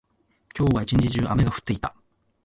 [0.57, 1.95] 今日は一日中、雨が降っていた。